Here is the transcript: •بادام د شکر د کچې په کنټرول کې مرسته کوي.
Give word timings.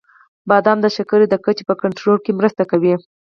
•بادام 0.49 0.77
د 0.81 0.87
شکر 0.95 1.19
د 1.29 1.33
کچې 1.45 1.63
په 1.69 1.75
کنټرول 1.81 2.17
کې 2.25 2.31
مرسته 2.39 2.63
کوي. 2.71 2.93